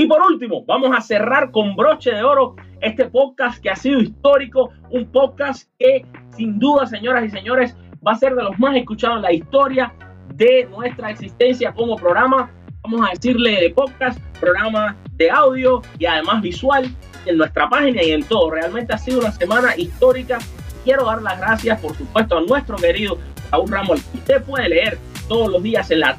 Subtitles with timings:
[0.00, 4.00] Y por último, vamos a cerrar con broche de oro este podcast que ha sido
[4.00, 7.76] histórico, un podcast que sin duda, señoras y señores,
[8.06, 9.92] va a ser de los más escuchados en la historia
[10.36, 12.50] de nuestra existencia como programa.
[12.80, 16.88] Vamos a decirle de podcast, programa de audio y además visual
[17.26, 18.52] en nuestra página y en todo.
[18.52, 20.38] Realmente ha sido una semana histórica.
[20.82, 23.18] Quiero dar las gracias, por supuesto, a nuestro querido
[23.52, 24.00] Raúl Ramos.
[24.14, 24.98] Usted puede leer
[25.28, 26.16] todos los días en la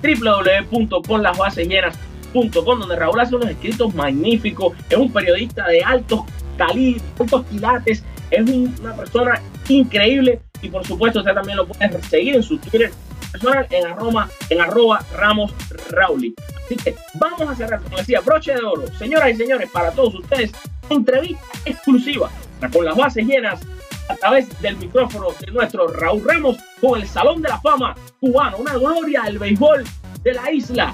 [2.34, 4.74] donde Raúl hace unos escritos magníficos.
[4.90, 6.22] Es un periodista de altos
[6.58, 8.04] calibres, altos quilates.
[8.30, 12.92] Es una persona increíble y por supuesto usted también lo puede seguir en su Twitter
[13.32, 15.54] personal en arroba, en arroba Ramos
[15.90, 16.34] Rauli.
[16.66, 18.88] Así que vamos a cerrar, como decía, broche de oro.
[18.98, 20.52] Señoras y señores, para todos ustedes,
[20.90, 22.30] entrevista exclusiva
[22.72, 23.62] con las bases llenas
[24.08, 28.58] a través del micrófono de nuestro Raúl Ramos con el Salón de la Fama cubano,
[28.58, 29.84] una gloria del béisbol
[30.24, 30.94] de la isla.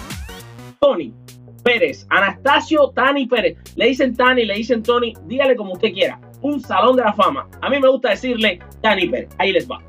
[0.80, 1.14] Tony
[1.68, 3.58] Pérez, Anastasio Tani Pérez.
[3.76, 6.18] Le dicen Tani, le dicen Tony, dígale como usted quiera.
[6.40, 7.46] Un Salón de la Fama.
[7.62, 9.28] A mí me gusta decirle Tani Pérez.
[9.38, 9.82] Ahí les va.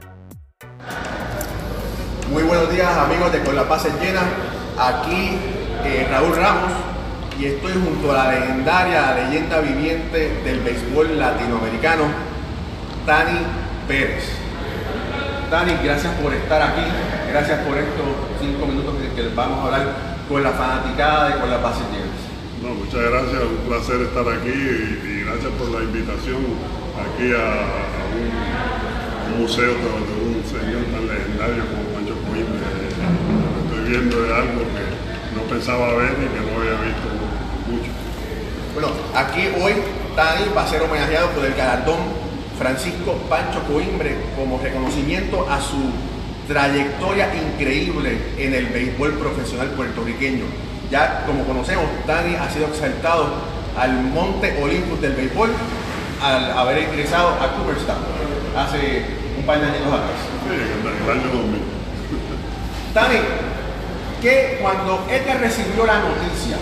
[2.33, 4.23] Muy buenos días amigos de Con la Paz Llena.
[4.77, 5.39] Aquí
[5.85, 6.73] eh, Raúl Ramos
[7.39, 12.07] y estoy junto a la legendaria leyenda viviente del béisbol latinoamericano,
[13.07, 13.39] Tani
[13.87, 14.33] Pérez.
[15.48, 16.83] Tani, gracias por estar aquí,
[17.31, 18.05] gracias por estos
[18.41, 21.77] cinco minutos que, les vamos a hablar con la fanaticada de Con la Paz
[22.62, 26.43] no, muchas gracias, un placer estar aquí y, gracias por la invitación
[26.98, 27.55] aquí a,
[28.19, 29.87] un, museo de,
[30.19, 32.59] un señor tan legendario como Pancho Coimbe.
[32.59, 34.85] Estoy viendo de algo que
[35.39, 37.09] no pensaba ver y que no había visto
[37.70, 37.91] mucho.
[38.75, 39.75] Bueno, aquí hoy
[40.17, 42.01] Tani va a ser homenajeado por el galardón
[42.59, 45.79] Francisco Pancho Coimbre como reconocimiento a su
[46.49, 50.47] trayectoria increíble en el béisbol profesional puertorriqueño.
[50.91, 53.29] Ya como conocemos, Dani ha sido exaltado
[53.79, 55.51] al Monte Olympus del béisbol
[56.23, 57.99] al haber ingresado a Cooperstown
[58.57, 59.05] hace
[59.39, 60.19] un par de años atrás.
[60.49, 61.61] Sí, el año 2000.
[62.95, 63.19] Dani,
[64.23, 66.57] que cuando Edgar recibió la noticia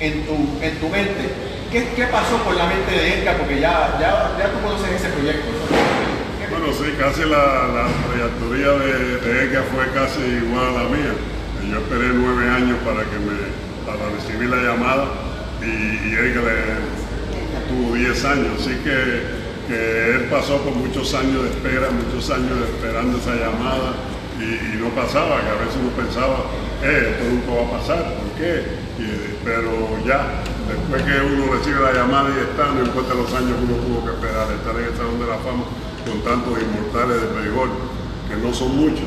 [0.00, 1.30] en tu, en tu mente,
[1.70, 3.36] ¿qué, ¿qué, pasó por la mente de Edgar?
[3.36, 5.75] Porque ya, ya, ya tú conoces ese proyecto.
[6.72, 11.14] Sí, casi la, la trayectoria de, de, Edgar fue casi igual a la mía.
[11.70, 13.54] Yo esperé nueve años para que me
[13.86, 15.06] para recibir la llamada
[15.62, 16.44] y, y Edgar
[17.68, 19.22] tuvo diez años, así que,
[19.68, 23.94] que, él pasó por muchos años de espera, muchos años esperando esa llamada
[24.38, 26.50] y, no pasaba, que a veces uno pensaba,
[26.82, 28.86] eh, esto nunca va a pasar, ¿por qué?
[29.44, 29.70] pero
[30.04, 33.76] ya, después que uno recibe la llamada y está, no importa los años que uno
[33.82, 35.64] tuvo que esperar, estar en el Salón de la Fama
[36.06, 37.70] con tantos inmortales de béisbol,
[38.28, 39.06] que no son muchos,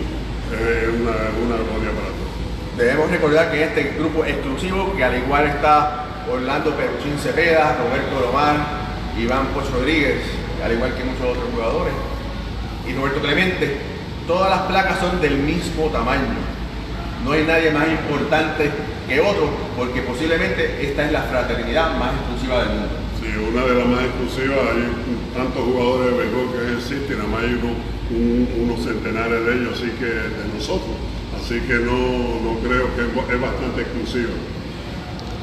[0.52, 2.32] es una, una gloria para todos.
[2.78, 8.56] Debemos recordar que este grupo exclusivo, que al igual está Orlando Peruchín Cepeda, Roberto Lomar,
[9.18, 10.24] Iván Pocho Rodríguez,
[10.64, 11.94] al igual que muchos otros jugadores,
[12.88, 13.78] y Roberto Clemente,
[14.28, 16.40] todas las placas son del mismo tamaño.
[17.24, 18.72] No hay nadie más importante
[19.10, 22.96] que otro, porque posiblemente esta es la fraternidad más exclusiva del mundo.
[23.18, 24.86] Sí, una de las más exclusivas, hay
[25.34, 30.06] tantos jugadores de béisbol que existen, nada más hay unos centenares de ellos, así que
[30.06, 30.94] de nosotros.
[31.34, 31.98] Así que no,
[32.46, 34.30] no creo que es, bastante exclusivo.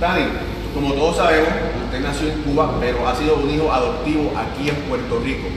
[0.01, 0.25] Dani,
[0.73, 1.49] como todos sabemos,
[1.87, 5.49] usted nació en Cuba, pero ha sido un hijo adoptivo aquí en Puerto Rico.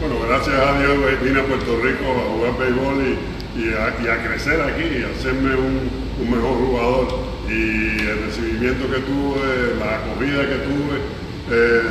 [0.00, 4.60] Bueno, gracias a Dios vine a Puerto Rico a jugar béisbol y, y, a, crecer
[4.62, 7.08] aquí y a hacerme un, un, mejor jugador.
[7.48, 10.96] Y el recibimiento que tuve, la acogida que tuve
[11.50, 11.82] eh,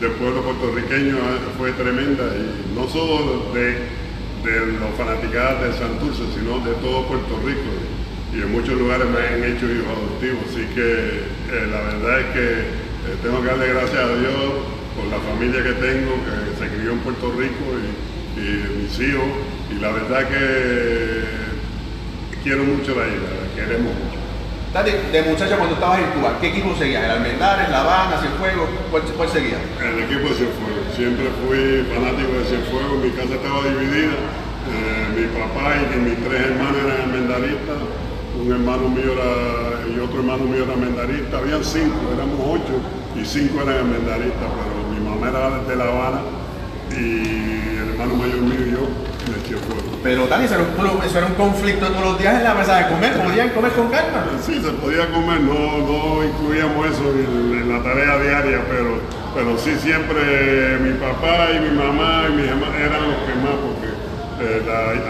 [0.00, 3.98] del pueblo puertorriqueño eh, fue tremenda y no solo de
[4.44, 7.70] de los fanaticadas de Santurce, sino de todo Puerto Rico.
[8.32, 10.44] Y en muchos lugares me han hecho hijos adoptivos.
[10.48, 15.06] Así que eh, la verdad es que eh, tengo que darle gracias a Dios por
[15.06, 18.08] la familia que tengo, que se crió en Puerto Rico y,
[18.38, 19.26] mis hijos.
[19.70, 21.24] Y la verdad que
[22.48, 24.16] quiero mucho la isla, la queremos mucho.
[24.72, 27.04] De, de muchacho cuando estabas en Cuba, ¿qué equipo seguías?
[27.04, 28.68] ¿El Almendares, La Habana, Cienfuegos?
[28.90, 29.60] ¿Cuál, ¿Cuál seguía?
[29.84, 30.84] El equipo de Cienfuegos.
[30.96, 33.04] Siempre fui fanático de Cienfuegos.
[33.04, 34.16] Mi casa estaba dividida.
[34.16, 37.78] Eh, mi papá y, mis tres hermanos eran almendaristas.
[38.40, 41.36] Un hermano mío era, y otro hermano mío era almendarista.
[41.36, 42.76] Habían cinco, éramos ocho
[43.12, 46.20] y cinco eran almendaristas, pero mi mamá era de La Habana
[46.96, 48.37] y el hermano mayor
[50.02, 53.48] pero Dani, eso era, un, conflicto todos los días en la mesa de comer, ¿podían
[53.50, 54.26] comer con calma?
[54.44, 58.98] Sí, se podía comer, no, no incluíamos eso en, la tarea diaria, pero,
[59.34, 63.56] pero sí siempre mi papá y mi mamá y mis hermanos eran los que más,
[63.60, 63.88] porque
[64.40, 64.62] eh,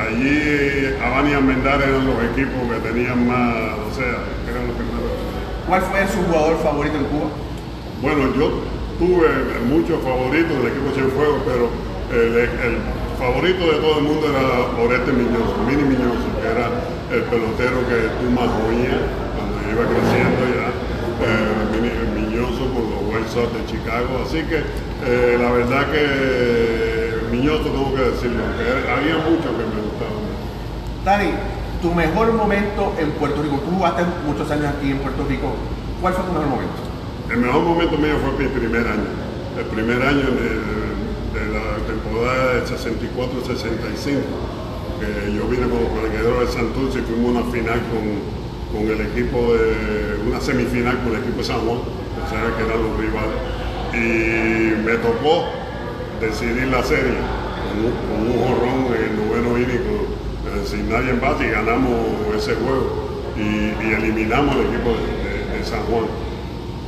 [0.09, 3.55] allí Habana y Almendar eran los equipos que tenían más,
[3.91, 4.99] o sea, eran los que más.
[5.69, 7.29] ¿Cuál fue su jugador favorito en Cuba?
[8.01, 8.63] Bueno, yo
[8.99, 9.29] tuve
[9.69, 11.71] muchos favoritos del equipo Cienfuegos, pero
[12.11, 12.79] el,
[13.19, 16.71] favorito de todo el mundo era Oreste Miñoso, Mini Miñoso, que era
[17.11, 19.03] el pelotero que tú más oías
[19.35, 20.71] cuando iba creciendo ya.
[21.19, 21.59] Eh,
[22.15, 24.63] Miñoso por los White Sox de Chicago, así que
[25.05, 30.23] eh, la verdad que Miñoso tengo que decirlo, que había muchos que me gustaban.
[31.05, 31.31] Dani,
[31.83, 35.55] tu mejor momento en Puerto Rico, tú jugaste muchos años aquí en Puerto Rico,
[36.01, 36.89] ¿cuál fue tu mejor momento?
[37.31, 39.11] El mejor momento mío fue mi primer año.
[39.59, 40.88] El primer año de, la
[41.89, 44.21] temporada de 64-65,
[45.01, 48.39] que yo vine como colegiador de Santurce y fuimos a una final con,
[48.79, 52.83] el equipo de, una semifinal con el equipo de San Juan, o sea que eran
[52.83, 53.41] los rivales.
[53.95, 55.49] Y me tocó
[56.21, 57.17] decidir la serie
[57.73, 59.89] con un, jorrón en el noveno inning
[60.65, 61.95] sin nadie en base y ganamos
[62.37, 66.05] ese juego y, eliminamos el equipo de, San Juan.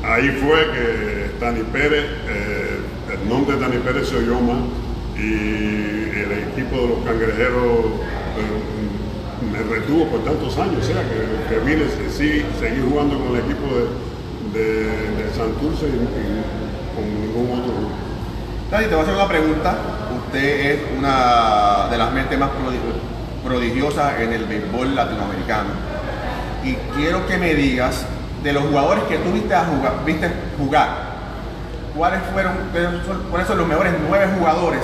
[0.05, 2.79] Ahí fue que Dani Pérez, eh,
[3.12, 4.58] el nombre de Dani Pérez se oyó más
[5.16, 8.00] y el equipo de los cangrejeros
[8.36, 13.36] eh, me retuvo por tantos años, o sea que, que vine, sí, seguí jugando con
[13.36, 13.66] el equipo
[14.52, 14.84] de,
[15.22, 18.10] de, Santurce y, con ningún otro grupo.
[18.70, 19.76] Te voy a hacer una pregunta.
[20.26, 22.50] Usted es una de las mentes más
[23.44, 25.70] prodigiosa en el béisbol latinoamericano.
[26.64, 28.06] Y quiero que me digas
[28.42, 31.09] de los jugadores que tú viste, a jugar, viste jugar,
[32.00, 32.55] ¿cuáles fueron,
[33.31, 34.81] cuáles son los mejores nueve jugadores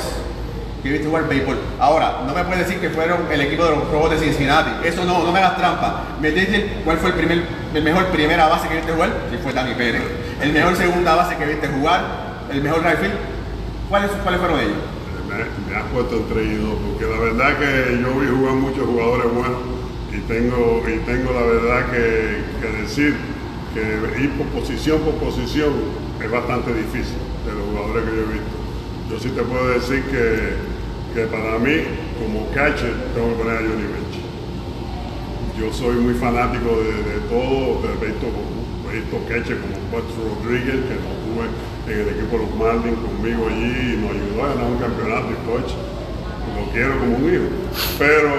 [0.83, 1.57] que viste jugar béisbol?
[1.81, 4.87] Ahora, no me puedes decir que fueron el equipo de los Rojos de Cincinnati.
[4.87, 6.03] Eso no, no me hagas trampa.
[6.21, 7.43] Me dices cuál fue el primer,
[7.73, 10.03] el mejor primera base que viste jugar, que fue Dani Pérez.
[10.43, 12.03] El mejor segunda base que viste jugar,
[12.53, 13.11] el mejor right
[13.89, 14.77] ¿Cuáles, ¿Cuáles fueron ellos?
[15.27, 19.61] me, has puesto entre ellos porque la verdad que yo vi jugar muchos jugadores buenos
[20.13, 23.17] y tengo, y tengo la verdad que, decir
[23.73, 25.73] que ir por posición por posición
[26.23, 28.57] es bastante difícil de los jugadores que yo he visto.
[29.11, 30.57] Yo sí te puedo decir que,
[31.15, 31.85] que para mí,
[32.19, 34.17] como catcher, tengo que poner a Johnny Bench.
[35.59, 38.27] Yo soy muy fanático de, todo, he visto,
[38.91, 41.45] he visto catcher como Patrick Rodríguez, que lo tuve
[41.87, 45.29] en el equipo de los Marlins conmigo allí y nos ayudó a ganar un campeonato
[45.31, 45.73] y coach.
[46.57, 47.49] Lo quiero como un hijo.
[47.99, 48.31] Pero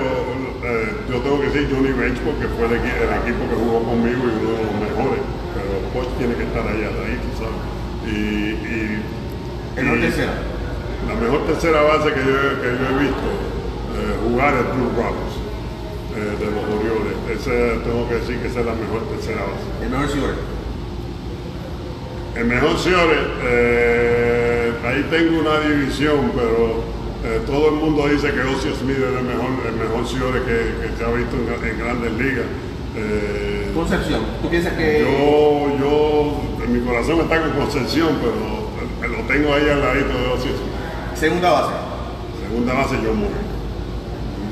[0.67, 4.33] eh, yo tengo que decir Johnny Bench porque fue el, equipo que jugó conmigo y
[4.35, 5.21] uno de los mejores.
[6.17, 7.61] Tiene que estar ahí, ahí, tú sabes.
[8.05, 9.03] Y, y,
[9.75, 10.33] mejor tercera?
[11.07, 13.27] La mejor tercera base que yo, que yo he visto
[13.95, 15.47] eh, jugar es Drew Roberts.
[16.17, 17.13] Eh, de los Orioles.
[17.29, 19.85] Ese tengo que decir que esa es la mejor tercera base.
[19.85, 20.33] El mejor señor.
[22.35, 26.81] El mejor Ciore, eh, ahí tengo una división, pero
[27.23, 30.97] eh, todo el mundo dice que Ocio Smith es el mejor, el mejor Ciore que,
[30.97, 32.45] se ha visto en, grandes ligas.
[32.95, 34.99] Eh, Concepción, ¿tú piensas que...?
[35.01, 40.27] Yo, yo, en mi corazón está con Concepción, pero lo tengo ahí al ladito de
[40.27, 40.51] Ocio
[41.15, 41.73] ¿Segunda base?
[42.41, 43.47] Segunda base yo muero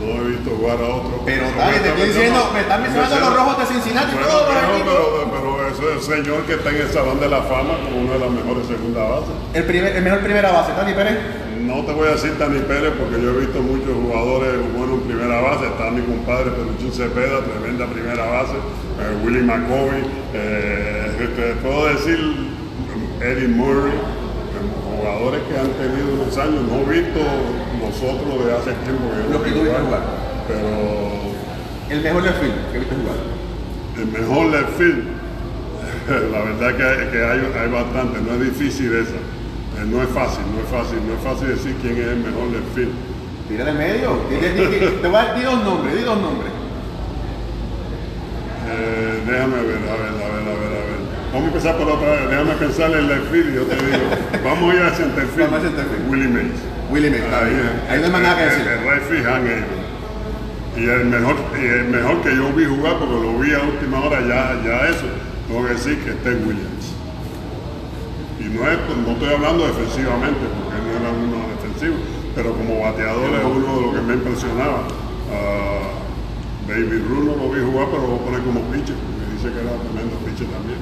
[0.06, 1.22] no he visto jugar a otro.
[1.26, 4.82] Pero dale, te estoy diciendo, me están mencionando los rojos de Cincinnati bueno, todos los
[4.84, 8.02] pero, pero, eso es el señor que está en el Salón de la Fama como
[8.02, 9.36] una de las mejores segunda bases.
[9.54, 11.18] El, primer, el mejor primera base, Tani Pérez.
[11.62, 15.08] No te voy a decir Tani Pérez porque yo he visto muchos jugadores buenos en
[15.08, 15.68] primera base.
[15.68, 18.54] Está mi compadre Peluchín Cepeda, tremenda primera base.
[18.54, 20.04] Eh, Willie McCovey.
[20.34, 22.20] Eh, este, puedo decir
[23.22, 23.94] Eddie Murray
[25.06, 27.20] jugadores que han tenido unos años, no he visto
[27.80, 30.04] nosotros de hace tiempo que Lo que tú jugar.
[30.48, 31.36] Pero.
[31.90, 33.18] El mejor left field que viste jugar.
[33.98, 35.04] El mejor left field.
[36.32, 39.18] La verdad que, que hay, hay, bastante, no es difícil esa.
[39.78, 42.48] Eh, no es fácil, no es fácil, no es fácil decir quién es el mejor
[42.48, 42.94] left field.
[43.50, 44.12] Tira del medio.
[44.30, 46.52] te voy a decir dos nombres, di dos nombres.
[48.68, 51.00] Eh, déjame ver, a ver, a ver, a ver, a ver.
[51.32, 52.30] Vamos a empezar por otra vez.
[52.30, 54.06] Déjame pensar en el y yo te digo.
[54.44, 55.52] Vamos a ir a centerfield.
[55.52, 56.10] Vamos a centerfield.
[56.10, 56.60] Willie Mays.
[56.90, 57.54] Willie Mays, ahí,
[57.90, 58.68] ahí no hay más nada que decir.
[58.68, 58.86] El,
[60.78, 64.02] Y el mejor, y el mejor que yo vi jugar, porque lo vi a última
[64.02, 65.06] hora, ya, ya eso,
[65.48, 66.95] tengo que decir que Ted Williams.
[68.56, 71.96] No, es, no estoy hablando defensivamente, porque no era uno defensivo,
[72.34, 74.88] pero como bateador es uno de los que me impresionaba.
[75.28, 75.96] Uh,
[76.68, 79.60] Baby Runo lo vi jugar, pero lo voy a poner como pitcher, porque dice que
[79.60, 80.80] era tremendo pitcher también.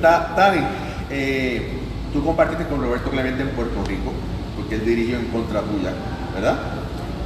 [0.00, 0.62] Tani,
[1.10, 1.78] eh,
[2.12, 4.12] tú compartiste con Roberto Clemente en Puerto Rico,
[4.56, 5.92] porque él dirigió en contra tuya,
[6.32, 6.58] ¿verdad?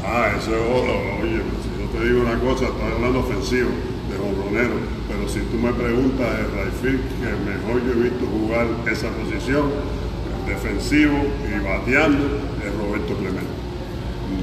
[0.05, 0.93] Ah, eso es otro.
[1.21, 1.45] Oye, yo
[1.93, 3.69] te digo una cosa, estoy hablando ofensivo,
[4.09, 8.67] de honronero, pero si tú me preguntas el Rayfield, que mejor yo he visto jugar
[8.89, 9.69] esa posición,
[10.49, 13.53] defensivo y bateando, es Roberto Clemente.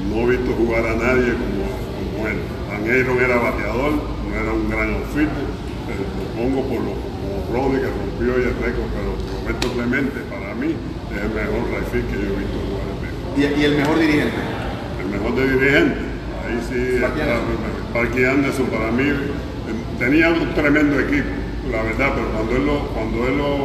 [0.10, 1.66] No he visto jugar a nadie como,
[1.98, 2.38] como él.
[2.70, 5.50] Van era bateador, no era un gran outfielder,
[5.90, 6.98] supongo por los
[7.50, 9.10] roles que rompió y el récord, pero
[9.42, 13.58] Roberto Clemente para mí es el mejor Rayfield que yo he visto jugar en béisbol.
[13.58, 14.38] ¿Y, ¿Y, el mejor dirigente?
[15.02, 16.09] El mejor de dirigente,
[16.50, 17.02] ahí sí,
[17.94, 19.06] Parky Anderson para mí
[19.98, 21.30] tenía un tremendo equipo,
[21.72, 23.58] la verdad, pero cuando él lo, cuando él lo,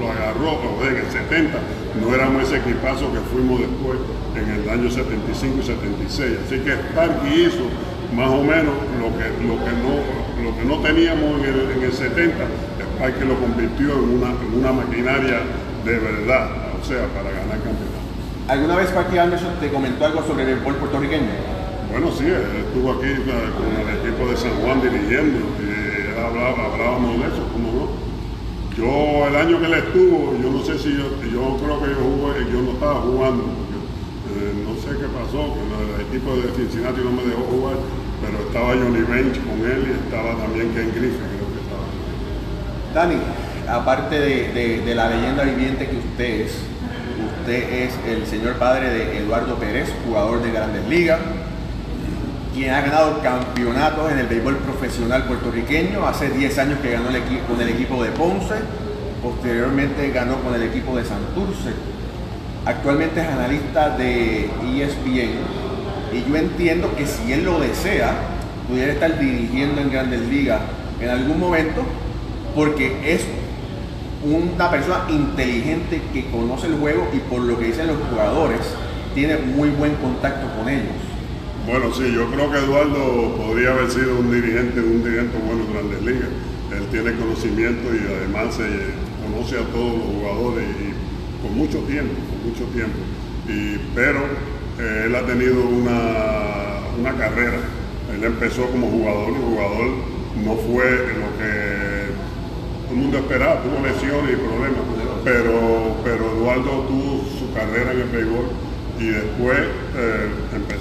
[0.00, 0.58] lo, agarró
[0.88, 1.58] en el 70,
[2.00, 3.98] no éramos ese equipazo que fuimos después
[4.36, 6.38] en el año 75 y 76.
[6.46, 7.68] Así que Sparky hizo
[8.14, 9.94] más o menos lo que, lo que, no,
[10.42, 12.44] lo que no teníamos en el, en el 70,
[12.96, 15.40] Sparky lo convirtió en una, en una maquinaria
[15.84, 16.48] de verdad,
[16.80, 18.00] o sea, para ganar campeonato.
[18.48, 21.59] ¿Alguna vez Sparky Anderson te comentó algo sobre el béisbol puertorriqueño?
[21.90, 27.26] Bueno, sí, estuvo aquí con el equipo de San Juan dirigiendo y hablaba, hablábamos de
[27.26, 28.00] eso, ¿cómo no?
[28.78, 31.98] Yo, el año que él estuvo, yo no sé si yo, yo creo que yo
[31.98, 37.00] jugué, yo no estaba jugando, eh, no sé qué pasó, que el equipo de Cincinnati
[37.02, 37.76] no me dejó jugar,
[38.22, 41.90] pero estaba Johnny Bench con él y estaba también Ken Griffin, creo que estaba.
[42.94, 43.18] Dani,
[43.68, 46.54] aparte de, de, la leyenda viviente que usted es,
[47.40, 51.18] usted es el señor padre de Eduardo Pérez, jugador de Grandes Ligas,
[52.60, 57.22] quien ha ganado campeonatos en el béisbol profesional puertorriqueño, hace 10 años que ganó el
[57.48, 58.56] con el equipo de Ponce,
[59.22, 61.70] posteriormente ganó con el equipo de Santurce,
[62.66, 65.38] actualmente es analista de ESPN
[66.12, 68.12] y yo entiendo que si él lo desea,
[68.68, 70.60] pudiera estar dirigiendo en grandes ligas
[71.00, 71.80] en algún momento,
[72.54, 73.22] porque es
[74.22, 78.60] una persona inteligente que conoce el juego y por lo que dicen los jugadores,
[79.14, 81.09] tiene muy buen contacto con ellos.
[81.66, 85.72] Bueno, sí, yo creo que Eduardo podría haber sido un dirigente, un dirigente bueno en
[85.72, 86.30] Grandes Ligas.
[86.72, 88.64] Él tiene conocimiento y además se
[89.22, 92.98] conoce a todos los jugadores y con mucho tiempo, con mucho tiempo.
[93.46, 94.20] Y, pero
[94.78, 97.58] eh, él ha tenido una, una carrera.
[98.14, 99.86] Él empezó como jugador y jugador
[100.42, 102.10] no fue lo que
[102.84, 104.80] todo el mundo esperaba, tuvo lesiones y problemas,
[105.22, 108.69] pero, pero Eduardo tuvo su carrera en el béisbol
[109.00, 109.58] y después
[109.96, 110.28] eh,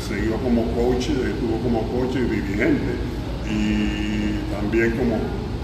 [0.05, 2.91] siguió como coach, estuvo como coach y dirigente
[3.49, 5.17] y también como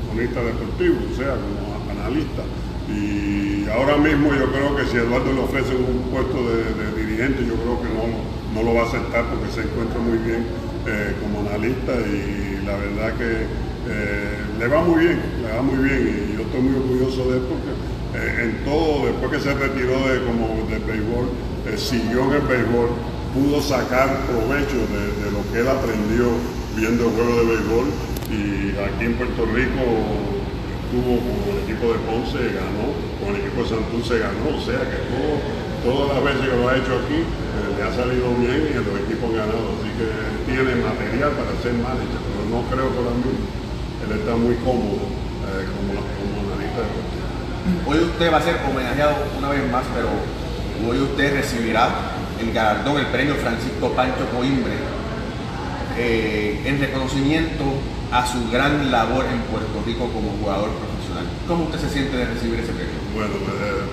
[0.07, 2.43] cronista deportivo, o sea, como analista.
[2.87, 7.45] Y ahora mismo yo creo que si Eduardo le ofrece un puesto de, de dirigente,
[7.45, 8.07] yo creo que no,
[8.53, 10.45] no, lo va a aceptar porque se encuentra muy bien
[10.87, 13.31] eh, como analista y la verdad que
[13.91, 17.37] eh, le va muy bien, le va muy bien y yo estoy muy orgulloso de
[17.37, 17.71] él porque
[18.15, 21.27] eh, en todo, después que se retiró de, como del béisbol,
[21.67, 22.89] eh, siguió en el béisbol,
[23.33, 26.29] pudo sacar provecho de, de, lo que él aprendió
[26.75, 27.87] viendo el juego de béisbol
[28.29, 29.81] y aquí en Puerto Rico
[30.85, 34.79] estuvo con el equipo de Ponce, ganó, con el equipo de Santurce ganó, o sea
[34.85, 35.33] que todo,
[35.83, 38.95] todas las veces que lo ha hecho aquí eh, le ha salido bien y los
[39.03, 40.07] equipos han ganado, así que
[40.47, 43.33] tiene material para ser manager, pero no creo que ahora mismo
[44.05, 47.25] él está muy cómodo eh, como, como analista deportivo.
[47.89, 50.09] Hoy usted va a ser homenajeado una vez más, pero
[50.87, 51.89] hoy usted recibirá
[52.39, 54.73] el galardón, el premio Francisco Pancho Coimbre,
[55.97, 57.63] eh, en reconocimiento
[58.11, 61.25] a su gran labor en Puerto Rico como jugador profesional.
[61.47, 62.99] ¿Cómo usted se siente de recibir ese premio?
[63.13, 63.87] Bueno, eh,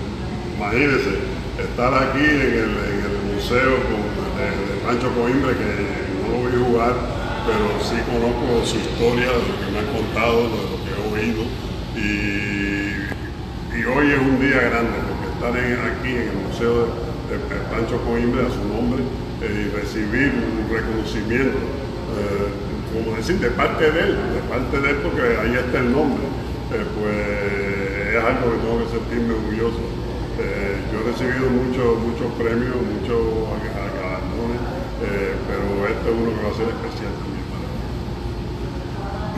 [0.56, 1.22] imagínese
[1.58, 2.92] estar aquí en el,
[3.34, 4.02] museo con,
[4.38, 5.70] de, Pancho Coimbre, que
[6.22, 6.94] no lo a jugar,
[7.46, 11.00] pero sí conozco su historia, de lo que me han contado, de lo que he
[11.10, 11.42] oído.
[11.96, 15.11] Y hoy es un día grande,
[15.42, 16.86] porque estar en, aquí en el museo
[17.28, 17.38] de,
[17.70, 19.02] Pancho Coimbre a su nombre
[19.40, 22.48] eh, y recibir un reconocimiento, eh,
[22.92, 26.22] como decir, de parte de él, de parte de él, porque ahí está el nombre,
[26.72, 29.80] eh, pues es algo que tengo que sentirme orgulloso.
[30.92, 34.60] Yo he recibido muchos muchos premios, muchos galardones,
[35.00, 37.64] pero este es uno que va a ser especial también para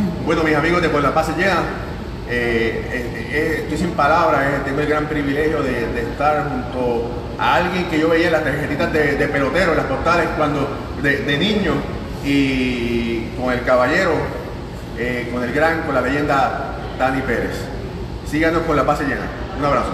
[0.00, 0.10] mí.
[0.24, 1.83] Bueno, mis amigos de la Paz se llega.
[2.28, 7.98] Eh, estoy sin palabras, tengo el gran privilegio de, de, estar junto a alguien que
[7.98, 10.66] yo veía en las tarjetitas de, de pelotero, en las portales cuando
[11.02, 11.74] de, de, niño
[12.24, 14.12] y con el caballero,
[14.98, 17.60] eh, con el gran, con la leyenda Dani Pérez.
[18.26, 19.28] Síganos con la paz llena.
[19.58, 19.90] Un abrazo.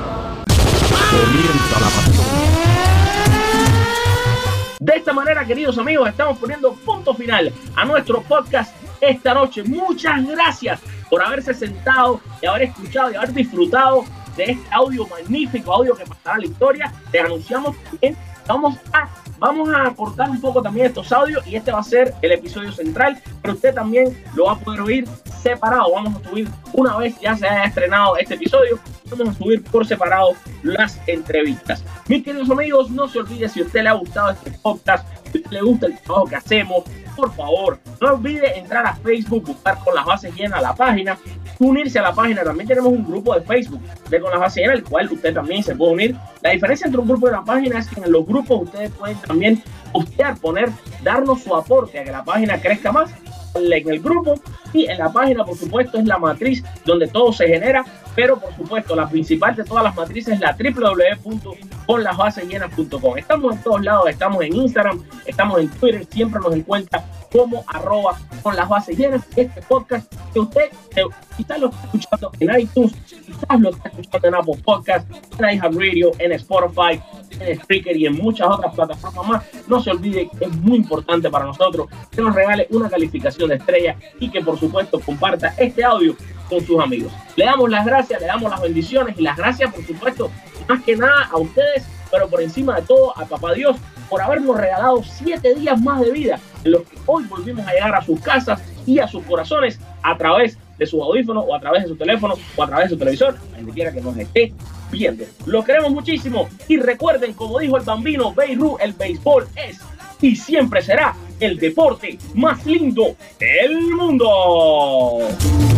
[4.78, 9.64] De esta manera, queridos amigos, estamos poniendo punto final a nuestro podcast esta noche.
[9.64, 10.80] Muchas gracias
[11.10, 14.04] por haberse sentado y haber escuchado y haber disfrutado
[14.36, 16.92] de este audio magnífico, audio que pasará la historia.
[17.12, 21.72] Les anunciamos también, vamos a, vamos a cortar un poco también estos audios y este
[21.72, 25.08] va a ser el episodio central, pero usted también lo va a poder oír
[25.42, 25.92] separado.
[25.92, 28.78] Vamos a subir una vez ya se haya estrenado este episodio,
[29.10, 30.30] vamos a subir por separado
[30.62, 31.84] las entrevistas.
[32.08, 35.42] Mis queridos amigos, no se olvide si a usted le ha gustado este podcast, si
[35.50, 36.84] le gusta el trabajo que hacemos,
[37.16, 41.18] por favor, no olvide entrar a Facebook, buscar con las bases llenas la página,
[41.58, 42.42] unirse a la página.
[42.42, 45.62] También tenemos un grupo de Facebook de con las bases llenas, el cual usted también
[45.62, 46.16] se puede unir.
[46.42, 49.16] La diferencia entre un grupo y una página es que en los grupos ustedes pueden
[49.18, 49.62] también
[49.92, 50.70] postear, poner,
[51.02, 53.10] darnos su aporte a que la página crezca más
[53.54, 54.34] en el grupo
[54.72, 58.54] y en la página, por supuesto, es la matriz donde todo se genera, pero por
[58.56, 63.18] supuesto, la principal de todas las matrices es la www.conlasbasesllenas.com.
[63.18, 68.18] Estamos en todos lados, estamos en Instagram, estamos en Twitter, siempre nos encuentra como arroba
[68.42, 69.26] con las bases llenas.
[69.36, 71.02] Este podcast que usted eh,
[71.36, 72.92] quizás lo está escuchando en iTunes,
[73.26, 77.00] quizás lo está escuchando en Apple Podcast, en iHeartRadio, en Spotify,
[77.38, 79.44] en Spreaker y en muchas otras plataformas más.
[79.68, 83.56] No se olvide que es muy importante para nosotros que nos regale una calificación de
[83.56, 86.16] estrella y que por supuesto comparta este audio
[86.48, 87.12] con sus amigos.
[87.36, 90.30] Le damos las gracias, le damos las bendiciones y las gracias por supuesto
[90.68, 93.76] más que nada a ustedes, pero por encima de todo a Papá Dios
[94.10, 97.94] por habernos regalado siete días más de vida en los que hoy volvimos a llegar
[97.94, 101.84] a sus casas y a sus corazones a través de sus audífonos o a través
[101.84, 104.52] de sus teléfonos o a través de su televisor, donde quiera que nos esté
[104.90, 105.24] viendo.
[105.46, 109.78] Los queremos muchísimo y recuerden, como dijo el bambino Beirú, el béisbol es
[110.20, 115.28] y siempre será el deporte más lindo del mundo.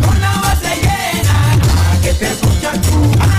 [0.05, 3.32] Con la base llena, que te